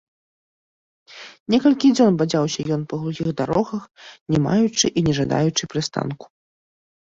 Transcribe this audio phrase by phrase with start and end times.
[1.53, 3.83] Некалькі дзён бадзяўся ён па глухіх дарогах,
[4.37, 6.25] не маючы і не жадаючы прыстанку.